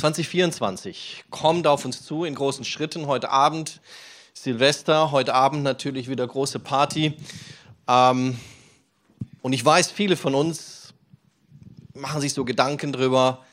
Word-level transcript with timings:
2024 0.00 1.24
kommt 1.28 1.66
auf 1.66 1.84
uns 1.84 2.02
zu 2.02 2.24
in 2.24 2.34
großen 2.34 2.64
Schritten. 2.64 3.06
Heute 3.06 3.28
Abend 3.28 3.82
Silvester, 4.32 5.10
heute 5.10 5.34
Abend 5.34 5.62
natürlich 5.62 6.08
wieder 6.08 6.26
große 6.26 6.58
Party. 6.58 7.12
Ähm, 7.86 8.40
und 9.42 9.52
ich 9.52 9.62
weiß, 9.62 9.90
viele 9.90 10.16
von 10.16 10.34
uns 10.34 10.94
machen 11.92 12.22
sich 12.22 12.32
so 12.32 12.46
Gedanken 12.46 12.92
darüber, 12.92 13.44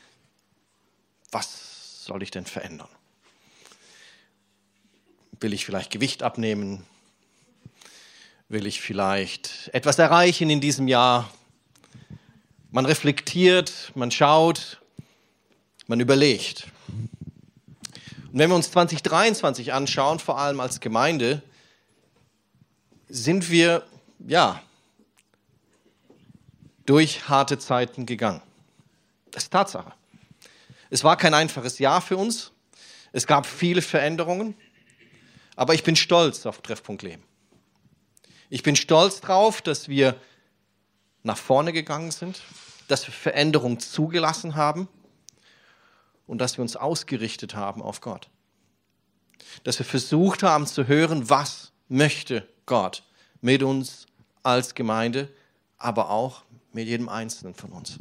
was 1.30 2.06
soll 2.06 2.22
ich 2.22 2.30
denn 2.30 2.46
verändern? 2.46 2.88
Will 5.40 5.52
ich 5.52 5.66
vielleicht 5.66 5.90
Gewicht 5.90 6.22
abnehmen? 6.22 6.86
Will 8.48 8.66
ich 8.66 8.80
vielleicht 8.80 9.68
etwas 9.74 9.98
erreichen 9.98 10.48
in 10.48 10.62
diesem 10.62 10.88
Jahr? 10.88 11.30
Man 12.70 12.86
reflektiert, 12.86 13.92
man 13.94 14.10
schaut, 14.10 14.80
man 15.88 15.98
überlegt. 15.98 16.68
Und 18.32 18.38
wenn 18.38 18.50
wir 18.50 18.54
uns 18.54 18.70
2023 18.70 19.72
anschauen, 19.72 20.18
vor 20.18 20.38
allem 20.38 20.60
als 20.60 20.80
Gemeinde, 20.80 21.42
sind 23.08 23.50
wir, 23.50 23.84
ja, 24.20 24.62
durch 26.84 27.28
harte 27.28 27.58
Zeiten 27.58 28.06
gegangen. 28.06 28.42
Das 29.30 29.44
ist 29.44 29.50
Tatsache. 29.50 29.92
Es 30.90 31.04
war 31.04 31.16
kein 31.16 31.34
einfaches 31.34 31.78
Jahr 31.78 32.00
für 32.00 32.16
uns. 32.16 32.52
Es 33.12 33.26
gab 33.26 33.46
viele 33.46 33.82
Veränderungen. 33.82 34.54
Aber 35.56 35.74
ich 35.74 35.82
bin 35.82 35.96
stolz 35.96 36.46
auf 36.46 36.60
Treffpunkt 36.62 37.02
Leben. 37.02 37.22
Ich 38.50 38.62
bin 38.62 38.76
stolz 38.76 39.20
darauf, 39.20 39.60
dass 39.60 39.88
wir 39.88 40.14
nach 41.22 41.36
vorne 41.36 41.72
gegangen 41.72 42.10
sind, 42.10 42.40
dass 42.88 43.06
wir 43.06 43.12
Veränderung 43.12 43.80
zugelassen 43.80 44.54
haben 44.54 44.88
und 46.28 46.38
dass 46.38 46.56
wir 46.56 46.62
uns 46.62 46.76
ausgerichtet 46.76 47.56
haben 47.56 47.82
auf 47.82 48.00
Gott. 48.00 48.28
Dass 49.64 49.78
wir 49.80 49.86
versucht 49.86 50.44
haben 50.44 50.66
zu 50.66 50.86
hören, 50.86 51.28
was 51.28 51.72
möchte 51.88 52.46
Gott 52.66 53.02
mit 53.40 53.64
uns 53.64 54.06
als 54.44 54.76
Gemeinde, 54.76 55.28
aber 55.78 56.10
auch 56.10 56.44
mit 56.72 56.86
jedem 56.86 57.08
Einzelnen 57.08 57.54
von 57.54 57.70
uns. 57.70 57.98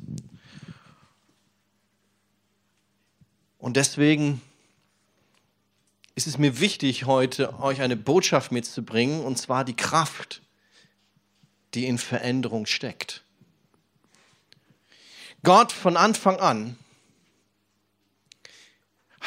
Und 3.57 3.77
deswegen 3.77 4.41
ist 6.15 6.27
es 6.27 6.37
mir 6.37 6.59
wichtig, 6.59 7.05
heute 7.05 7.59
euch 7.59 7.81
eine 7.81 7.95
Botschaft 7.95 8.51
mitzubringen, 8.51 9.23
und 9.23 9.37
zwar 9.37 9.63
die 9.63 9.75
Kraft, 9.75 10.41
die 11.73 11.85
in 11.85 11.97
Veränderung 11.97 12.65
steckt. 12.65 13.23
Gott 15.43 15.71
von 15.71 15.95
Anfang 15.95 16.39
an 16.39 16.77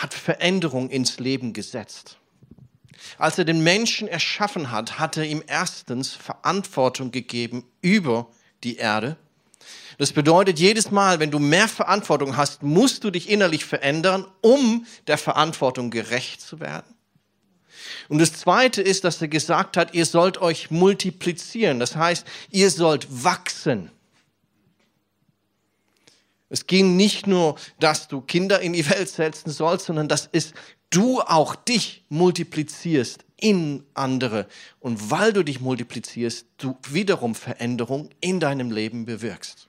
hat 0.03 0.15
Veränderung 0.15 0.91
ins 0.91 1.19
Leben 1.19 1.53
gesetzt. 1.53 2.17
Als 3.19 3.39
er 3.39 3.45
den 3.45 3.63
Menschen 3.63 4.09
erschaffen 4.09 4.71
hat, 4.71 4.99
hat 4.99 5.17
er 5.17 5.25
ihm 5.25 5.43
erstens 5.47 6.13
Verantwortung 6.13 7.11
gegeben 7.11 7.65
über 7.83 8.29
die 8.63 8.77
Erde. 8.77 9.17
Das 9.99 10.13
bedeutet, 10.13 10.59
jedes 10.59 10.91
Mal, 10.91 11.21
wenn 11.21 11.31
du 11.31 11.39
mehr 11.39 11.69
Verantwortung 11.69 12.37
hast, 12.37 12.63
musst 12.63 13.05
du 13.05 13.11
dich 13.11 13.29
innerlich 13.29 13.65
verändern, 13.65 14.27
um 14.41 14.87
der 15.07 15.19
Verantwortung 15.19 15.91
gerecht 15.91 16.41
zu 16.41 16.61
werden. 16.61 16.95
Und 18.09 18.19
das 18.19 18.33
Zweite 18.33 18.81
ist, 18.83 19.05
dass 19.05 19.21
er 19.21 19.29
gesagt 19.29 19.77
hat, 19.77 19.95
ihr 19.95 20.07
sollt 20.07 20.39
euch 20.39 20.71
multiplizieren. 20.71 21.79
Das 21.79 21.97
heißt, 21.97 22.27
ihr 22.51 22.71
sollt 22.71 23.07
wachsen. 23.25 23.91
Es 26.51 26.67
ging 26.67 26.97
nicht 26.97 27.27
nur, 27.27 27.55
dass 27.79 28.09
du 28.09 28.21
Kinder 28.21 28.61
in 28.61 28.73
die 28.73 28.89
Welt 28.91 29.09
setzen 29.09 29.51
sollst, 29.51 29.87
sondern 29.87 30.09
dass 30.09 30.29
es 30.33 30.53
du 30.91 31.21
auch 31.21 31.55
dich 31.55 32.05
multiplizierst 32.09 33.25
in 33.37 33.85
andere. 33.95 34.47
Und 34.81 35.11
weil 35.11 35.33
du 35.33 35.45
dich 35.45 35.61
multiplizierst, 35.61 36.47
du 36.59 36.77
wiederum 36.91 37.35
Veränderung 37.35 38.11
in 38.21 38.41
deinem 38.41 38.73
Leben 38.73 39.07
bewirkst. 39.07 39.69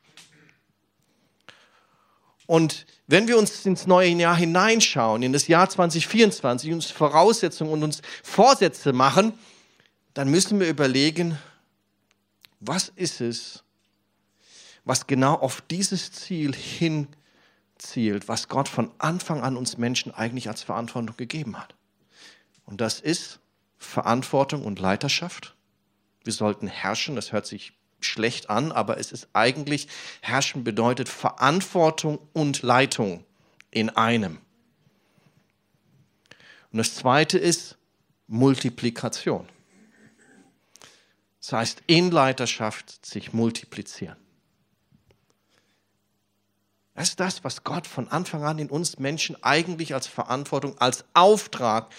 Und 2.48 2.86
wenn 3.08 3.28
wir 3.28 3.38
uns 3.38 3.66
ins 3.66 3.88
neue 3.88 4.10
Jahr 4.10 4.36
hineinschauen, 4.36 5.24
in 5.24 5.32
das 5.32 5.48
Jahr 5.48 5.70
2024, 5.70 6.74
uns 6.74 6.88
Voraussetzungen 6.88 7.72
und 7.72 7.84
uns 7.84 8.02
Vorsätze 8.24 8.92
machen, 8.92 9.34
dann 10.14 10.30
müssen 10.30 10.60
wir 10.60 10.68
überlegen, 10.68 11.38
was 12.60 12.92
ist 12.96 13.22
es, 13.22 13.64
was 14.84 15.08
genau 15.08 15.36
auf 15.36 15.62
dieses 15.62 16.12
Ziel 16.12 16.54
hinzielt, 16.56 18.28
was 18.28 18.48
Gott 18.48 18.68
von 18.68 18.92
Anfang 18.98 19.42
an 19.42 19.58
uns 19.58 19.78
Menschen 19.78 20.14
eigentlich 20.14 20.50
als 20.50 20.64
Verantwortung 20.64 21.18
gegeben 21.18 21.58
hat. 21.58 21.76
Und 22.66 22.82
das 22.82 23.00
ist 23.00 23.40
Verantwortung 23.78 24.64
und 24.64 24.80
Leiterschaft. 24.80 25.56
Wir 26.24 26.34
sollten 26.34 26.68
herrschen, 26.68 27.16
das 27.16 27.32
hört 27.32 27.46
sich 27.46 27.74
schlecht 28.00 28.50
an, 28.50 28.72
aber 28.72 28.98
es 28.98 29.12
ist 29.12 29.28
eigentlich, 29.34 29.88
herrschen 30.22 30.64
bedeutet 30.64 31.10
Verantwortung 31.10 32.20
und 32.34 32.62
Leitung 32.62 33.24
in 33.70 33.90
einem. 33.90 34.40
Und 36.72 36.78
das 36.78 36.96
zweite 36.96 37.38
ist 37.38 37.78
Multiplikation. 38.28 39.48
Das 41.42 41.54
heißt, 41.54 41.84
in 41.88 42.12
Leiterschaft 42.12 43.06
sich 43.06 43.34
multiplizieren. 43.34 44.16
Das 46.96 47.10
ist 47.10 47.20
das, 47.20 47.44
was 47.44 47.64
Gott 47.64 47.88
von 47.88 48.10
Anfang 48.10 48.44
an 48.44 48.60
in 48.60 48.70
uns 48.70 49.00
Menschen 49.00 49.42
eigentlich 49.44 49.94
als 49.94 50.08
Verantwortung, 50.08 50.78
als 50.78 51.06
Auftrag 51.14 51.90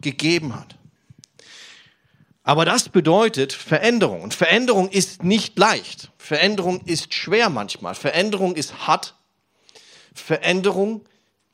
gegeben 0.00 0.56
hat. 0.56 0.76
Aber 2.42 2.64
das 2.64 2.88
bedeutet 2.88 3.52
Veränderung. 3.52 4.22
Und 4.22 4.34
Veränderung 4.34 4.88
ist 4.88 5.22
nicht 5.22 5.58
leicht. 5.58 6.10
Veränderung 6.18 6.80
ist 6.86 7.14
schwer 7.14 7.48
manchmal. 7.48 7.94
Veränderung 7.94 8.56
ist 8.56 8.86
hart. 8.86 9.14
Veränderung 10.14 11.04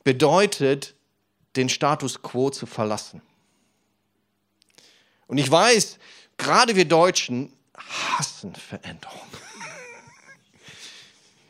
bedeutet, 0.05 0.95
den 1.57 1.69
Status 1.69 2.23
quo 2.23 2.51
zu 2.51 2.67
verlassen. 2.67 3.21
Und 5.27 5.39
ich 5.39 5.51
weiß, 5.51 5.99
gerade 6.37 6.77
wir 6.77 6.85
Deutschen 6.85 7.53
hassen 7.77 8.55
Veränderung. 8.55 9.21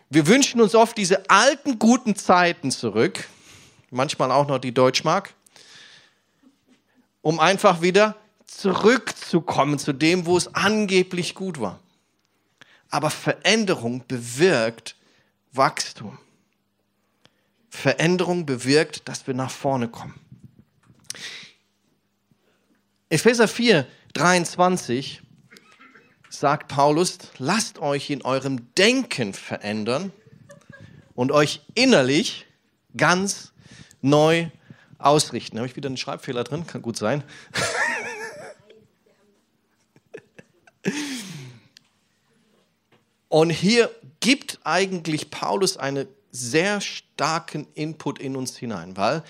Wir 0.09 0.29
wünschen 0.29 0.61
uns 0.61 0.75
oft 0.75 0.97
diese 0.97 1.29
alten 1.29 1.79
guten 1.79 2.15
Zeiten 2.15 2.71
zurück, 2.71 3.29
manchmal 3.91 4.31
auch 4.31 4.47
noch 4.47 4.59
die 4.59 4.73
Deutschmark, 4.73 5.35
um 7.23 7.41
einfach 7.41 7.83
wieder 7.83 8.17
zurückzukommen 8.47 9.81
zu 9.81 9.93
dem, 9.93 10.27
wo 10.27 10.37
es 10.37 10.55
angeblich 10.55 11.35
gut 11.35 11.61
war. 11.61 11.81
Aber 12.89 13.11
Veränderung 13.11 14.05
bewirkt 14.07 14.95
Wachstum. 15.53 16.19
Veränderung 17.69 18.47
bewirkt, 18.47 19.09
dass 19.09 19.27
wir 19.27 19.35
nach 19.35 19.51
vorne 19.51 19.89
kommen. 19.89 20.15
Epheser 23.09 23.49
4, 23.49 23.87
23 24.15 25.23
sagt 26.41 26.69
Paulus, 26.69 27.19
lasst 27.39 27.79
euch 27.79 28.11
in 28.11 28.23
eurem 28.23 28.73
Denken 28.75 29.33
verändern 29.35 30.13
und 31.15 31.33
euch 31.33 31.63
innerlich 31.75 32.47
ganz 32.97 33.53
neu 34.03 34.49
ausrichten. 34.99 35.59
Habe 35.59 35.69
ich 35.69 35.77
wieder 35.77 35.89
einen 35.89 35.97
Schreibfehler 35.97 36.45
drin? 36.45 36.67
Kann 36.67 36.83
gut 36.83 36.97
sein. 36.97 37.25
Und 43.29 43.51
hier 43.51 43.91
gibt 44.21 44.61
eigentlich 44.65 45.31
Paulus 45.31 45.77
einen 45.77 46.07
sehr 46.31 46.81
starken 46.81 47.67
Input 47.75 48.19
in 48.19 48.37
uns 48.37 48.57
hinein, 48.57 48.97
weil 48.97 49.23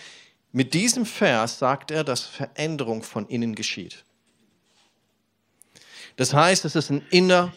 mit 0.52 0.75
diesem 0.75 1.06
Vers 1.06 1.58
sagt 1.58 1.90
er, 1.90 2.04
dass 2.04 2.22
Veränderung 2.22 3.02
von 3.02 3.26
innen 3.26 3.54
geschieht. 3.54 4.05
Das 6.16 6.34
heißt, 6.34 6.64
dass 6.64 6.74
es 6.74 6.90
ein 6.90 7.04
innerer 7.10 7.52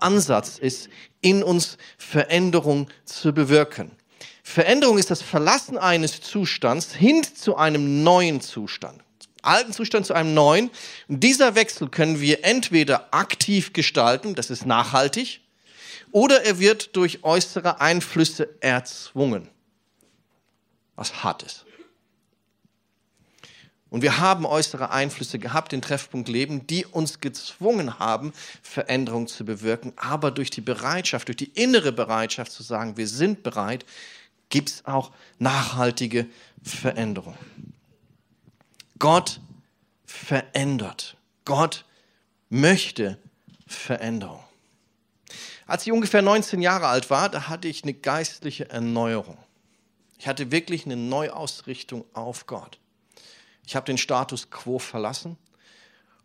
Ansatz 0.00 0.58
ist, 0.58 0.88
in 1.20 1.42
uns 1.42 1.78
Veränderung 1.96 2.88
zu 3.04 3.32
bewirken. 3.32 3.90
Veränderung 4.42 4.98
ist 4.98 5.10
das 5.10 5.22
Verlassen 5.22 5.78
eines 5.78 6.20
Zustands 6.20 6.94
hin 6.94 7.22
zu 7.24 7.56
einem 7.56 8.02
neuen 8.02 8.42
Zustand. 8.42 9.02
Alten 9.40 9.72
Zustand 9.72 10.06
zu 10.06 10.14
einem 10.14 10.34
neuen. 10.34 10.70
Und 11.08 11.20
dieser 11.20 11.54
Wechsel 11.54 11.88
können 11.88 12.20
wir 12.20 12.44
entweder 12.44 13.12
aktiv 13.12 13.72
gestalten, 13.72 14.34
das 14.34 14.50
ist 14.50 14.66
nachhaltig, 14.66 15.40
oder 16.12 16.44
er 16.44 16.58
wird 16.58 16.96
durch 16.96 17.24
äußere 17.24 17.80
Einflüsse 17.80 18.48
erzwungen. 18.60 19.48
Was 20.94 21.24
hart 21.24 21.42
ist. 21.42 21.64
Und 23.94 24.02
wir 24.02 24.18
haben 24.18 24.44
äußere 24.44 24.90
Einflüsse 24.90 25.38
gehabt 25.38 25.72
in 25.72 25.80
Treffpunkt 25.80 26.28
Leben, 26.28 26.66
die 26.66 26.84
uns 26.84 27.20
gezwungen 27.20 28.00
haben, 28.00 28.32
Veränderungen 28.60 29.28
zu 29.28 29.44
bewirken. 29.44 29.92
Aber 29.94 30.32
durch 30.32 30.50
die 30.50 30.62
Bereitschaft, 30.62 31.28
durch 31.28 31.36
die 31.36 31.52
innere 31.54 31.92
Bereitschaft 31.92 32.50
zu 32.50 32.64
sagen, 32.64 32.96
wir 32.96 33.06
sind 33.06 33.44
bereit, 33.44 33.86
gibt 34.48 34.70
es 34.70 34.84
auch 34.84 35.12
nachhaltige 35.38 36.26
Veränderung. 36.60 37.36
Gott 38.98 39.38
verändert. 40.04 41.16
Gott 41.44 41.84
möchte 42.50 43.16
Veränderung. 43.64 44.42
Als 45.68 45.86
ich 45.86 45.92
ungefähr 45.92 46.20
19 46.20 46.60
Jahre 46.62 46.88
alt 46.88 47.10
war, 47.10 47.28
da 47.28 47.46
hatte 47.46 47.68
ich 47.68 47.84
eine 47.84 47.94
geistliche 47.94 48.68
Erneuerung. 48.70 49.38
Ich 50.18 50.26
hatte 50.26 50.50
wirklich 50.50 50.84
eine 50.84 50.96
Neuausrichtung 50.96 52.04
auf 52.12 52.48
Gott. 52.48 52.80
Ich 53.66 53.76
habe 53.76 53.86
den 53.86 53.98
Status 53.98 54.50
quo 54.50 54.78
verlassen 54.78 55.36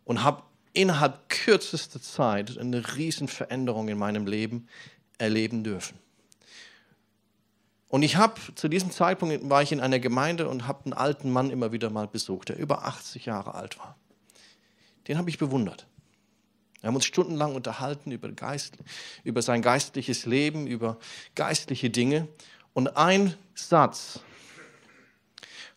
und 0.04 0.22
habe 0.22 0.42
innerhalb 0.72 1.28
kürzester 1.28 2.00
Zeit 2.00 2.58
eine 2.58 2.96
riesen 2.96 3.28
Veränderung 3.28 3.88
in 3.88 3.98
meinem 3.98 4.26
Leben 4.26 4.68
erleben 5.18 5.64
dürfen. 5.64 5.98
Und 7.88 8.04
ich 8.04 8.16
habe 8.16 8.40
zu 8.54 8.68
diesem 8.68 8.92
Zeitpunkt 8.92 9.50
war 9.50 9.62
ich 9.62 9.72
in 9.72 9.80
einer 9.80 9.98
Gemeinde 9.98 10.48
und 10.48 10.68
habe 10.68 10.84
einen 10.84 10.92
alten 10.92 11.30
Mann 11.30 11.50
immer 11.50 11.72
wieder 11.72 11.90
mal 11.90 12.06
besucht, 12.06 12.48
der 12.50 12.56
über 12.56 12.84
80 12.84 13.26
Jahre 13.26 13.54
alt 13.54 13.78
war. 13.80 13.96
Den 15.08 15.18
habe 15.18 15.28
ich 15.28 15.38
bewundert. 15.38 15.86
Wir 16.80 16.88
haben 16.88 16.94
uns 16.94 17.04
stundenlang 17.04 17.56
unterhalten 17.56 18.12
über, 18.12 18.30
Geist, 18.30 18.78
über 19.24 19.42
sein 19.42 19.60
geistliches 19.60 20.24
Leben, 20.24 20.68
über 20.68 20.98
geistliche 21.34 21.90
Dinge. 21.90 22.28
Und 22.72 22.96
ein 22.96 23.34
Satz 23.54 24.20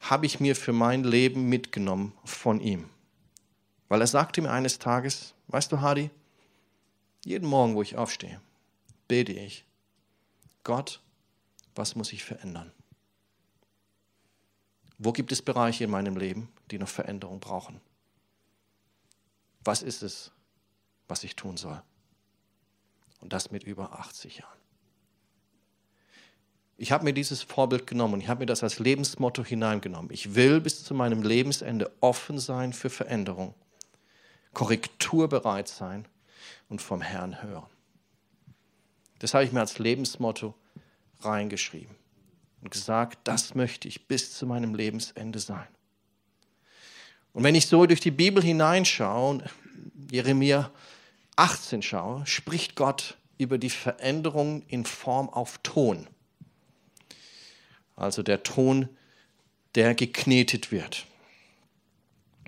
habe 0.10 0.26
ich 0.26 0.40
mir 0.40 0.56
für 0.56 0.74
mein 0.74 1.04
Leben 1.04 1.50
mitgenommen 1.50 2.14
von 2.24 2.60
ihm. 2.60 2.90
Weil 3.88 4.02
er 4.02 4.08
sagte 4.08 4.42
mir 4.42 4.52
eines 4.52 4.80
Tages, 4.80 5.34
weißt 5.48 5.72
du, 5.72 5.82
Hardy, 5.82 6.10
jeden 7.26 7.48
Morgen, 7.48 7.76
wo 7.76 7.82
ich 7.82 7.96
aufstehe, 7.96 8.42
bete 9.08 9.34
ich, 9.34 9.66
Gott, 10.64 11.02
was 11.76 11.96
muss 11.96 12.14
ich 12.14 12.24
verändern? 12.24 12.72
Wo 14.98 15.12
gibt 15.12 15.32
es 15.32 15.42
Bereiche 15.42 15.84
in 15.84 15.90
meinem 15.90 16.18
Leben, 16.18 16.50
die 16.72 16.78
noch 16.78 16.88
Veränderung 16.88 17.40
brauchen? 17.40 17.82
Was 19.64 19.82
ist 19.82 20.04
es, 20.04 20.32
was 21.08 21.24
ich 21.24 21.36
tun 21.36 21.58
soll. 21.58 21.82
Und 23.20 23.34
das 23.34 23.52
mit 23.52 23.64
über 23.64 24.00
80 24.00 24.40
Jahren. 24.40 24.60
Ich 26.78 26.92
habe 26.92 27.04
mir 27.04 27.14
dieses 27.14 27.44
Vorbild 27.44 27.88
genommen 27.88 28.16
und 28.16 28.22
ich 28.22 28.28
habe 28.28 28.42
mir 28.42 28.46
das 28.46 28.64
als 28.64 28.80
Lebensmotto 28.80 29.44
hineingenommen. 29.44 30.12
Ich 30.12 30.36
will 30.36 30.60
bis 30.60 30.84
zu 30.84 30.94
meinem 30.94 31.22
Lebensende 31.22 31.92
offen 32.02 32.40
sein 32.40 32.74
für 32.74 32.90
Veränderung, 32.90 33.54
korrekturbereit 34.54 35.68
sein 35.68 36.08
und 36.70 36.82
vom 36.82 37.02
Herrn 37.02 37.42
hören. 37.44 37.68
Das 39.20 39.34
habe 39.34 39.46
ich 39.46 39.52
mir 39.52 39.62
als 39.62 39.80
Lebensmotto 39.80 40.54
reingeschrieben 41.22 41.96
und 42.62 42.72
gesagt, 42.72 43.20
das 43.24 43.56
möchte 43.56 43.88
ich 43.88 44.08
bis 44.08 44.34
zu 44.36 44.46
meinem 44.46 44.76
Lebensende 44.76 45.40
sein. 45.40 45.68
Und 47.34 47.44
wenn 47.44 47.56
ich 47.56 47.68
so 47.68 47.86
durch 47.86 48.00
die 48.00 48.12
Bibel 48.12 48.44
hineinschaue, 48.44 49.44
Jeremia 50.12 50.72
18 51.36 51.82
schaue, 51.82 52.26
spricht 52.26 52.76
Gott 52.76 53.18
über 53.38 53.58
die 53.58 53.70
Veränderung 53.72 54.64
in 54.68 54.86
Form 54.86 55.30
auf 55.30 55.58
Ton. 55.64 56.08
Also 57.96 58.24
der 58.24 58.44
Ton, 58.44 58.90
der 59.76 59.96
geknetet 59.96 60.72
wird. 60.72 61.06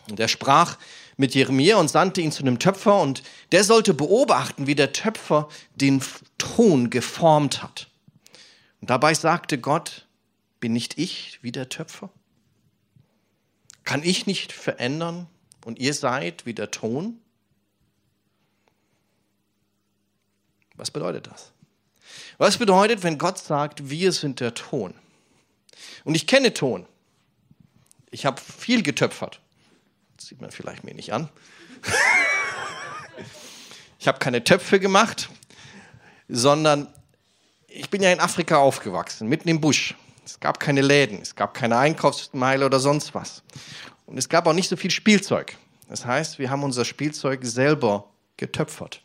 Und 0.09 0.19
er 0.19 0.27
sprach 0.27 0.77
mit 1.17 1.33
Jeremia 1.33 1.77
und 1.77 1.89
sandte 1.89 2.21
ihn 2.21 2.31
zu 2.31 2.43
einem 2.43 2.59
Töpfer 2.59 3.01
und 3.01 3.23
der 3.51 3.63
sollte 3.63 3.93
beobachten, 3.93 4.67
wie 4.67 4.75
der 4.75 4.93
Töpfer 4.93 5.49
den 5.75 6.03
Ton 6.37 6.89
geformt 6.89 7.63
hat. 7.63 7.87
Und 8.81 8.89
dabei 8.89 9.13
sagte 9.13 9.57
Gott, 9.57 10.05
bin 10.59 10.73
nicht 10.73 10.97
ich 10.97 11.39
wie 11.41 11.51
der 11.51 11.69
Töpfer? 11.69 12.09
Kann 13.83 14.03
ich 14.03 14.25
nicht 14.25 14.51
verändern 14.51 15.27
und 15.63 15.79
ihr 15.79 15.93
seid 15.93 16.45
wie 16.45 16.53
der 16.53 16.71
Ton? 16.71 17.19
Was 20.75 20.91
bedeutet 20.91 21.27
das? 21.27 21.51
Was 22.37 22.57
bedeutet, 22.57 23.03
wenn 23.03 23.17
Gott 23.17 23.37
sagt, 23.37 23.89
wir 23.89 24.11
sind 24.11 24.39
der 24.39 24.53
Ton? 24.53 24.93
Und 26.03 26.15
ich 26.15 26.27
kenne 26.27 26.53
Ton. 26.53 26.85
Ich 28.11 28.25
habe 28.25 28.41
viel 28.41 28.83
getöpfert. 28.83 29.39
Das 30.15 30.27
sieht 30.27 30.41
man 30.41 30.51
vielleicht 30.51 30.83
mir 30.83 30.93
nicht 30.93 31.13
an. 31.13 31.29
ich 33.99 34.07
habe 34.07 34.19
keine 34.19 34.43
Töpfe 34.43 34.79
gemacht, 34.79 35.29
sondern 36.27 36.87
ich 37.67 37.89
bin 37.89 38.01
ja 38.01 38.11
in 38.11 38.19
Afrika 38.19 38.57
aufgewachsen, 38.57 39.27
mitten 39.27 39.49
im 39.49 39.59
Busch. 39.59 39.95
Es 40.23 40.39
gab 40.39 40.59
keine 40.59 40.81
Läden, 40.81 41.21
es 41.21 41.35
gab 41.35 41.53
keine 41.53 41.77
Einkaufsmeile 41.77 42.65
oder 42.65 42.79
sonst 42.79 43.13
was. 43.13 43.43
Und 44.05 44.17
es 44.17 44.29
gab 44.29 44.47
auch 44.47 44.53
nicht 44.53 44.69
so 44.69 44.75
viel 44.75 44.91
Spielzeug. 44.91 45.55
Das 45.89 46.05
heißt, 46.05 46.39
wir 46.39 46.49
haben 46.49 46.63
unser 46.63 46.85
Spielzeug 46.85 47.41
selber 47.43 48.09
getöpfert. 48.37 49.01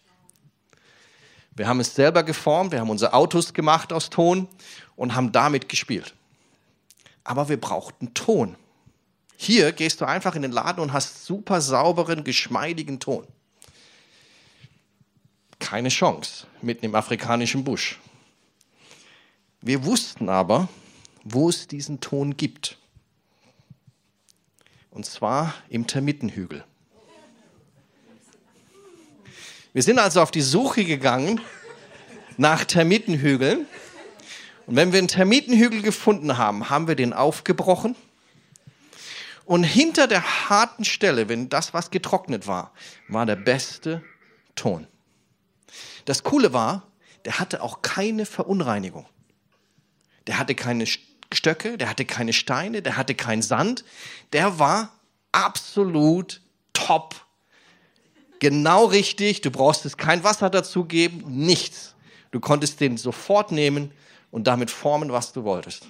Wir 1.54 1.66
haben 1.66 1.80
es 1.80 1.94
selber 1.94 2.22
geformt, 2.22 2.72
wir 2.72 2.80
haben 2.80 2.90
unsere 2.90 3.12
Autos 3.12 3.52
gemacht 3.52 3.92
aus 3.92 4.08
Ton 4.08 4.48
und 4.96 5.14
haben 5.14 5.32
damit 5.32 5.68
gespielt. 5.68 6.14
Aber 7.24 7.48
wir 7.48 7.60
brauchten 7.60 8.14
Ton. 8.14 8.56
Hier 9.36 9.72
gehst 9.72 10.00
du 10.00 10.04
einfach 10.04 10.34
in 10.34 10.42
den 10.42 10.52
Laden 10.52 10.80
und 10.80 10.92
hast 10.92 11.24
super 11.24 11.60
sauberen, 11.60 12.24
geschmeidigen 12.24 13.00
Ton. 13.00 13.26
Keine 15.58 15.88
Chance 15.88 16.46
mitten 16.62 16.84
im 16.84 16.94
afrikanischen 16.94 17.64
Busch. 17.64 17.98
Wir 19.62 19.84
wussten 19.84 20.28
aber, 20.28 20.68
wo 21.24 21.48
es 21.48 21.66
diesen 21.66 22.00
Ton 22.00 22.36
gibt. 22.36 22.78
Und 24.90 25.06
zwar 25.06 25.54
im 25.68 25.86
Termitenhügel. 25.86 26.64
Wir 29.72 29.82
sind 29.82 29.98
also 29.98 30.20
auf 30.20 30.30
die 30.30 30.40
Suche 30.40 30.84
gegangen 30.84 31.40
nach 32.36 32.64
Termitenhügeln. 32.64 33.66
Und 34.70 34.76
wenn 34.76 34.92
wir 34.92 35.00
einen 35.00 35.08
Termitenhügel 35.08 35.82
gefunden 35.82 36.38
haben, 36.38 36.70
haben 36.70 36.86
wir 36.86 36.94
den 36.94 37.12
aufgebrochen. 37.12 37.96
Und 39.44 39.64
hinter 39.64 40.06
der 40.06 40.48
harten 40.48 40.84
Stelle, 40.84 41.28
wenn 41.28 41.48
das, 41.48 41.74
was 41.74 41.90
getrocknet 41.90 42.46
war, 42.46 42.70
war 43.08 43.26
der 43.26 43.34
beste 43.34 44.00
Ton. 44.54 44.86
Das 46.04 46.22
Coole 46.22 46.52
war, 46.52 46.86
der 47.24 47.40
hatte 47.40 47.62
auch 47.62 47.82
keine 47.82 48.26
Verunreinigung. 48.26 49.06
Der 50.28 50.38
hatte 50.38 50.54
keine 50.54 50.84
Stöcke, 50.86 51.76
der 51.76 51.90
hatte 51.90 52.04
keine 52.04 52.32
Steine, 52.32 52.80
der 52.80 52.96
hatte 52.96 53.16
keinen 53.16 53.42
Sand. 53.42 53.84
Der 54.32 54.60
war 54.60 54.92
absolut 55.32 56.42
top 56.74 57.16
genau 58.38 58.84
richtig, 58.84 59.40
du 59.40 59.50
brauchst 59.50 59.84
es 59.84 59.96
kein 59.96 60.22
Wasser 60.22 60.48
dazugeben, 60.48 61.24
nichts. 61.26 61.96
Du 62.30 62.38
konntest 62.38 62.78
den 62.78 62.98
sofort 62.98 63.50
nehmen 63.50 63.90
und 64.30 64.46
damit 64.46 64.70
formen, 64.70 65.12
was 65.12 65.32
du 65.32 65.44
wolltest. 65.44 65.86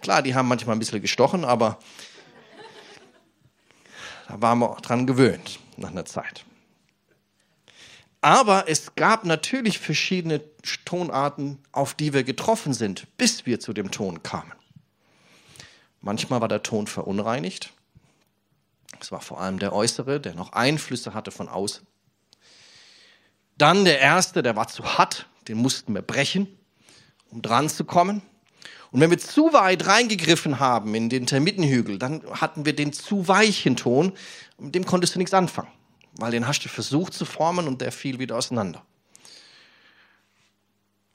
Klar, 0.00 0.22
die 0.22 0.34
haben 0.34 0.48
manchmal 0.48 0.76
ein 0.76 0.78
bisschen 0.78 1.00
gestochen, 1.00 1.44
aber 1.44 1.78
da 4.28 4.40
waren 4.40 4.58
wir 4.58 4.76
dran 4.76 5.06
gewöhnt 5.06 5.58
nach 5.76 5.90
einer 5.90 6.04
Zeit. 6.04 6.44
Aber 8.20 8.68
es 8.68 8.94
gab 8.94 9.24
natürlich 9.24 9.78
verschiedene 9.78 10.42
Tonarten, 10.84 11.58
auf 11.72 11.94
die 11.94 12.12
wir 12.12 12.24
getroffen 12.24 12.72
sind, 12.72 13.06
bis 13.16 13.46
wir 13.46 13.60
zu 13.60 13.72
dem 13.72 13.90
Ton 13.90 14.22
kamen. 14.22 14.52
Manchmal 16.00 16.40
war 16.40 16.48
der 16.48 16.62
Ton 16.62 16.86
verunreinigt, 16.86 17.72
es 19.00 19.12
war 19.12 19.20
vor 19.20 19.40
allem 19.40 19.58
der 19.58 19.72
äußere, 19.72 20.20
der 20.20 20.34
noch 20.34 20.52
Einflüsse 20.52 21.14
hatte 21.14 21.30
von 21.30 21.48
außen. 21.48 21.86
Dann 23.58 23.84
der 23.84 24.00
erste, 24.00 24.42
der 24.42 24.56
war 24.56 24.68
zu 24.68 24.84
hart, 24.84 25.26
den 25.48 25.58
mussten 25.58 25.94
wir 25.94 26.02
brechen, 26.02 26.48
um 27.30 27.42
dran 27.42 27.68
zu 27.68 27.84
kommen. 27.84 28.22
Und 28.90 29.00
wenn 29.00 29.10
wir 29.10 29.18
zu 29.18 29.52
weit 29.52 29.86
reingegriffen 29.86 30.58
haben 30.60 30.94
in 30.94 31.08
den 31.08 31.26
Termitenhügel, 31.26 31.98
dann 31.98 32.22
hatten 32.30 32.64
wir 32.64 32.74
den 32.74 32.92
zu 32.92 33.28
weichen 33.28 33.76
Ton, 33.76 34.12
mit 34.58 34.74
dem 34.74 34.86
konntest 34.86 35.14
du 35.14 35.18
nichts 35.18 35.34
anfangen, 35.34 35.70
weil 36.16 36.30
den 36.30 36.46
hast 36.46 36.64
du 36.64 36.68
versucht 36.68 37.12
zu 37.12 37.24
formen 37.24 37.68
und 37.68 37.80
der 37.80 37.92
fiel 37.92 38.18
wieder 38.18 38.36
auseinander. 38.36 38.84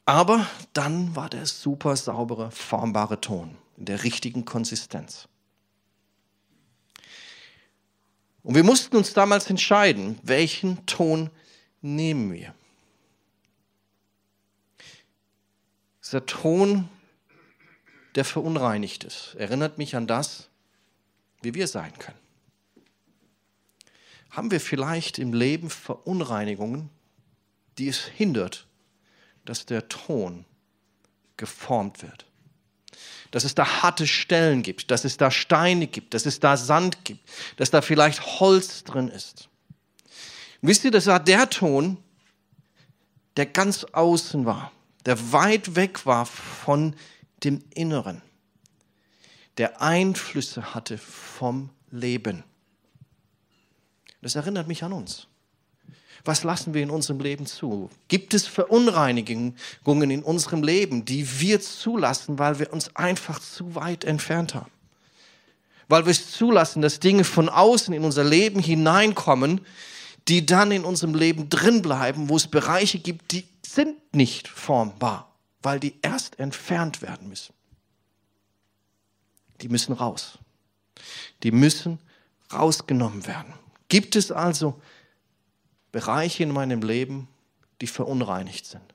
Aber 0.06 0.46
dann 0.74 1.16
war 1.16 1.30
der 1.30 1.46
super 1.46 1.96
saubere, 1.96 2.52
formbare 2.52 3.22
Ton 3.22 3.58
in 3.78 3.86
der 3.86 4.04
richtigen 4.04 4.46
Konsistenz. 4.46 5.28
Und 8.44 8.56
wir 8.56 8.64
mussten 8.64 8.96
uns 8.98 9.14
damals 9.14 9.50
entscheiden, 9.50 10.20
welchen 10.24 10.86
Ton 10.86 11.30
nehmen 11.82 12.34
wir. 12.34 12.54
Dieser 16.12 16.26
Ton, 16.26 16.90
der 18.16 18.26
verunreinigt 18.26 19.06
ist, 19.06 19.34
erinnert 19.38 19.78
mich 19.78 19.96
an 19.96 20.08
das, 20.08 20.50
wie 21.42 21.54
wir 21.54 21.70
sein 21.70 21.98
können. 22.00 22.20
Haben 24.30 24.52
wir 24.52 24.60
vielleicht 24.60 25.20
im 25.20 25.32
Leben 25.32 25.70
Verunreinigungen, 25.70 26.90
die 27.78 27.88
es 27.88 28.04
hindert, 28.04 28.68
dass 29.46 29.66
der 29.66 29.88
Ton 29.88 30.44
geformt 31.38 32.02
wird. 32.02 32.26
Dass 33.32 33.46
es 33.46 33.56
da 33.56 33.82
harte 33.82 34.06
Stellen 34.06 34.64
gibt, 34.64 34.92
dass 34.92 35.06
es 35.06 35.16
da 35.16 35.32
Steine 35.32 35.88
gibt, 35.88 36.14
dass 36.14 36.26
es 36.26 36.42
da 36.42 36.58
Sand 36.58 37.06
gibt, 37.06 37.22
dass 37.56 37.72
da 37.72 37.82
vielleicht 37.82 38.42
Holz 38.42 38.84
drin 38.84 39.08
ist. 39.08 39.48
Wisst 40.62 40.84
ihr, 40.84 40.92
das 40.92 41.08
war 41.08 41.22
der 41.22 41.50
Ton, 41.50 41.96
der 43.38 43.46
ganz 43.46 43.86
außen 43.86 44.46
war, 44.46 44.74
der 45.06 45.32
weit 45.32 45.76
weg 45.76 46.06
war 46.06 46.26
von 46.26 46.96
dem 47.44 47.64
Inneren, 47.74 48.22
der 49.58 49.82
Einflüsse 49.82 50.74
hatte 50.74 50.98
vom 50.98 51.70
Leben. 51.90 52.44
Das 54.22 54.36
erinnert 54.36 54.68
mich 54.68 54.84
an 54.84 54.94
uns. 54.94 55.28
Was 56.24 56.44
lassen 56.44 56.74
wir 56.76 56.84
in 56.84 56.92
unserem 56.92 57.20
Leben 57.20 57.48
zu? 57.48 57.90
Gibt 58.08 58.36
es 58.36 58.46
Verunreinigungen 58.46 59.56
in 59.86 60.24
unserem 60.24 60.62
Leben, 60.62 61.04
die 61.04 61.40
wir 61.40 61.60
zulassen, 61.62 62.38
weil 62.38 62.60
wir 62.60 62.72
uns 62.72 62.96
einfach 62.96 63.40
zu 63.40 63.74
weit 63.74 64.04
entfernt 64.04 64.54
haben? 64.54 64.70
Weil 65.88 66.06
wir 66.06 66.12
es 66.12 66.32
zulassen, 66.32 66.82
dass 66.82 67.00
Dinge 67.00 67.24
von 67.24 67.50
außen 67.50 67.94
in 67.94 68.04
unser 68.04 68.24
Leben 68.24 68.60
hineinkommen, 68.60 69.62
die 70.28 70.46
dann 70.46 70.72
in 70.72 70.86
unserem 70.86 71.16
Leben 71.16 71.50
drin 71.50 71.82
bleiben, 71.82 72.30
wo 72.30 72.38
es 72.38 72.48
Bereiche 72.48 73.00
gibt, 73.00 73.32
die 73.32 73.48
sind 73.66 73.98
nicht 74.14 74.48
formbar, 74.48 75.34
weil 75.62 75.80
die 75.80 75.96
erst 76.02 76.40
entfernt 76.40 77.02
werden 77.02 77.28
müssen. 77.28 77.54
Die 79.62 79.70
müssen 79.70 79.94
raus. 79.94 80.40
Die 81.44 81.52
müssen 81.52 82.00
rausgenommen 82.54 83.26
werden. 83.26 83.54
Gibt 83.90 84.16
es 84.16 84.32
also 84.32 84.80
Bereiche 85.92 86.44
in 86.44 86.52
meinem 86.52 86.82
Leben, 86.82 87.28
die 87.82 87.88
verunreinigt 87.88 88.66
sind? 88.66 88.94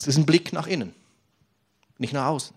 Es 0.00 0.06
ist 0.06 0.16
ein 0.16 0.26
Blick 0.26 0.52
nach 0.52 0.66
innen, 0.66 0.94
nicht 1.98 2.12
nach 2.12 2.26
außen. 2.26 2.54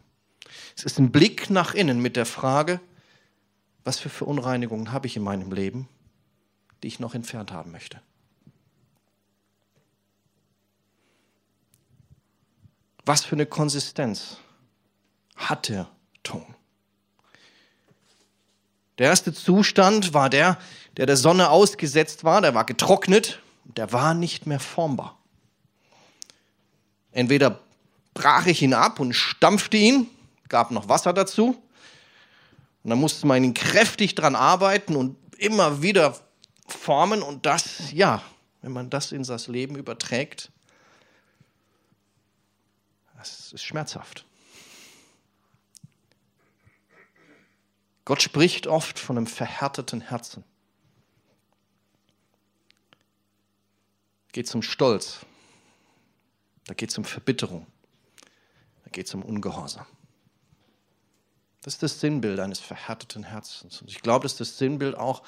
Es 0.76 0.84
ist 0.84 1.00
ein 1.00 1.12
Blick 1.12 1.50
nach 1.50 1.74
innen 1.74 2.00
mit 2.00 2.16
der 2.16 2.26
Frage, 2.26 2.80
was 3.84 4.00
für 4.00 4.10
Verunreinigungen 4.10 4.92
habe 4.92 5.08
ich 5.08 5.16
in 5.18 5.24
meinem 5.24 5.52
Leben, 5.52 5.88
die 6.84 6.88
ich 6.88 7.00
noch 7.00 7.16
entfernt 7.16 7.52
haben 7.52 7.72
möchte. 7.72 8.02
Was 13.06 13.26
für 13.26 13.36
eine 13.36 13.46
Konsistenz 13.46 14.38
hat 15.36 15.70
der 15.70 15.90
Ton? 16.24 16.46
Der 19.00 19.08
erste 19.08 19.34
Zustand 19.34 20.14
war 20.14 20.30
der, 20.30 20.60
der 20.98 21.08
der 21.08 21.18
Sonne 21.18 21.50
ausgesetzt 21.50 22.24
war, 22.24 22.42
der 22.42 22.54
war 22.54 22.66
getrocknet, 22.66 23.40
der 23.64 23.92
war 23.92 24.14
nicht 24.14 24.46
mehr 24.46 24.60
formbar. 24.60 25.18
Entweder 27.12 27.60
brach 28.14 28.46
ich 28.46 28.62
ihn 28.62 28.74
ab 28.74 29.00
und 29.00 29.14
stampfte 29.14 29.78
ihn, 29.78 30.08
gab 30.50 30.70
noch 30.72 30.88
Wasser 30.88 31.14
dazu, 31.14 31.62
und 32.84 32.90
dann 32.90 33.00
musste 33.00 33.28
man 33.28 33.44
ihn 33.44 33.54
kräftig 33.54 34.16
dran 34.16 34.36
arbeiten 34.36 34.96
und 34.96 35.18
immer 35.38 35.82
wieder 35.82 36.20
formen 36.68 37.22
und 37.22 37.46
das, 37.46 37.92
ja, 37.92 38.24
wenn 38.62 38.72
man 38.72 38.90
das 38.90 39.12
in 39.12 39.24
das 39.24 39.48
Leben 39.48 39.76
überträgt, 39.76 40.52
das 43.18 43.54
ist 43.54 43.64
schmerzhaft. 43.64 44.26
Gott 48.04 48.22
spricht 48.22 48.66
oft 48.66 48.98
von 48.98 49.18
einem 49.18 49.28
verhärteten 49.28 50.02
Herzen. 50.02 50.44
Da 54.28 54.32
geht 54.32 54.48
es 54.48 54.56
um 54.56 54.64
Stolz. 54.64 55.20
Da 56.66 56.74
geht 56.74 56.90
es 56.90 56.98
um 56.98 57.06
Verbitterung. 57.06 57.68
Da 58.84 58.90
geht 58.92 59.06
es 59.06 59.14
um 59.14 59.22
Ungehorsam. 59.22 59.86
Das 61.62 61.76
ist 61.76 61.84
das 61.84 62.00
Sinnbild 62.00 62.40
eines 62.40 62.60
verhärteten 62.60 63.24
Herzens. 63.24 63.82
Und 63.82 63.90
ich 63.90 64.02
glaube, 64.02 64.24
das 64.24 64.34
ist 64.34 64.42
das 64.42 64.58
Sinnbild 64.58 64.98
auch 64.98 65.22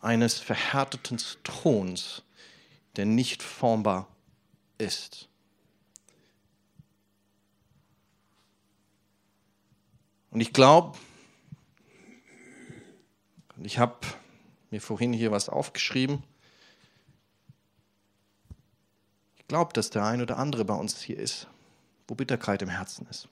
eines 0.00 0.38
verhärteten 0.38 1.18
Tons, 1.44 2.22
der 2.96 3.06
nicht 3.06 3.42
formbar 3.42 4.08
ist. 4.78 5.28
Und 10.30 10.40
ich 10.40 10.52
glaube, 10.52 10.98
ich 13.62 13.78
habe 13.78 13.96
mir 14.70 14.80
vorhin 14.80 15.12
hier 15.12 15.30
was 15.30 15.48
aufgeschrieben, 15.48 16.24
ich 19.36 19.46
glaube, 19.46 19.72
dass 19.72 19.90
der 19.90 20.04
ein 20.04 20.20
oder 20.20 20.38
andere 20.38 20.64
bei 20.64 20.74
uns 20.74 21.00
hier 21.00 21.18
ist, 21.18 21.46
wo 22.08 22.16
Bitterkeit 22.16 22.62
im 22.62 22.70
Herzen 22.70 23.06
ist 23.06 23.28